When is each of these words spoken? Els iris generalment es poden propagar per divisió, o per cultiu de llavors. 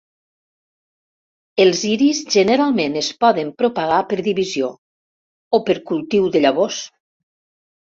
Els 1.65 1.81
iris 1.89 2.21
generalment 2.37 2.97
es 3.03 3.11
poden 3.25 3.53
propagar 3.61 4.01
per 4.15 4.19
divisió, 4.31 4.73
o 5.59 5.63
per 5.71 5.79
cultiu 5.93 6.29
de 6.39 6.45
llavors. 6.49 6.83